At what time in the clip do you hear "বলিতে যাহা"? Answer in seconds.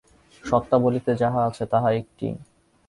0.77-1.39